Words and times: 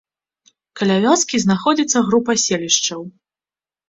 Каля 0.79 0.95
вёскі 1.03 1.39
знаходзіцца 1.43 1.97
группа 2.07 2.35
селішчаў. 2.45 3.05